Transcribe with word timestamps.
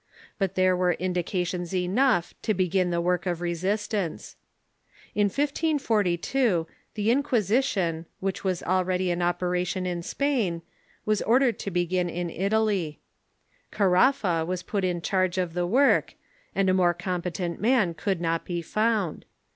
But 0.39 0.55
there 0.55 0.75
were 0.75 0.93
indications 0.93 1.75
enough 1.75 2.33
to 2.41 2.55
begin 2.55 2.89
the 2.89 2.99
work 2.99 3.27
of 3.27 3.39
resistance. 3.39 4.35
In 5.13 5.25
1542 5.25 6.65
tlie 6.95 7.05
Inquisition, 7.11 8.07
which 8.19 8.41
Avas 8.41 8.63
Protestantism 8.63 8.69
^^^'cady 8.81 9.09
in 9.11 9.19
oi^eration 9.19 9.85
in 9.85 10.01
S^min, 10.01 10.61
was 11.05 11.21
ordered 11.21 11.59
to 11.59 11.69
be 11.69 11.85
gin 11.85 12.09
in 12.09 12.31
Italy. 12.31 12.99
Caraffa 13.71 14.43
was 14.43 14.63
put 14.63 14.83
in 14.83 15.01
charge 15.03 15.37
of 15.37 15.53
the 15.53 15.67
work, 15.67 16.15
and 16.55 16.67
a 16.67 16.73
more 16.73 16.95
competent 16.95 17.61
man 17.61 17.93
could 17.93 18.19
not 18.19 18.43
be 18.43 18.63
found. 18.63 19.23